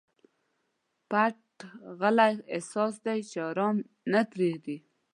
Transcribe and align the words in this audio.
پټ 1.09 1.35
غلی 1.99 2.33
احساس 2.53 2.93
دی 3.05 3.19
چې 3.29 3.37
ارام 3.49 3.75
مي 3.79 3.85
نه 4.11 4.21
پریږدي. 4.31 4.77